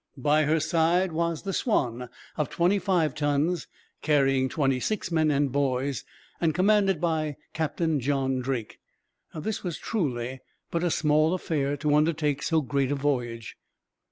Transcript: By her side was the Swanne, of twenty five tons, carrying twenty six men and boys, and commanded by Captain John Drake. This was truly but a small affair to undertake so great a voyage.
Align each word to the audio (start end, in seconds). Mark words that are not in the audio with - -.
By 0.17 0.45
her 0.45 0.59
side 0.59 1.11
was 1.11 1.43
the 1.43 1.53
Swanne, 1.53 2.09
of 2.35 2.49
twenty 2.49 2.79
five 2.79 3.13
tons, 3.13 3.67
carrying 4.01 4.49
twenty 4.49 4.79
six 4.79 5.11
men 5.11 5.29
and 5.29 5.51
boys, 5.51 6.03
and 6.41 6.55
commanded 6.55 6.99
by 6.99 7.35
Captain 7.53 7.99
John 7.99 8.39
Drake. 8.39 8.79
This 9.35 9.63
was 9.63 9.77
truly 9.77 10.39
but 10.71 10.83
a 10.83 10.89
small 10.89 11.35
affair 11.35 11.77
to 11.77 11.93
undertake 11.93 12.41
so 12.41 12.61
great 12.63 12.91
a 12.91 12.95
voyage. 12.95 13.57